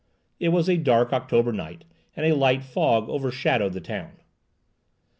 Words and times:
It 0.39 0.49
was 0.49 0.67
a 0.67 0.77
dark 0.77 1.13
October 1.13 1.53
night, 1.53 1.85
and 2.15 2.25
a 2.25 2.33
light 2.33 2.63
fog 2.63 3.07
overshadowed 3.07 3.73
the 3.73 3.81
town. 3.81 4.13